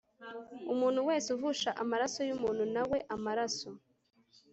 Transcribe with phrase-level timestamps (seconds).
[0.73, 3.69] Umuntu wese uvusha amaraso y umuntu na we amaraso